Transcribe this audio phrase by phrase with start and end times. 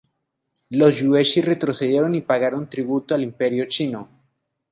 [0.71, 4.09] Los Yuezhi retrocedieron y pagaron tributo al Imperio chino.